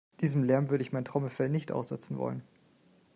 [0.21, 2.41] Diesem Lärm würde ich mein Trommelfell nicht aussetzen wollen.